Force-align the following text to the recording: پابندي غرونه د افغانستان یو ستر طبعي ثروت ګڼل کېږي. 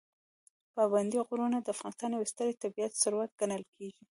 پابندي 0.75 1.19
غرونه 1.27 1.57
د 1.61 1.67
افغانستان 1.75 2.09
یو 2.13 2.29
ستر 2.31 2.47
طبعي 2.61 2.87
ثروت 3.01 3.31
ګڼل 3.39 3.63
کېږي. 3.75 4.03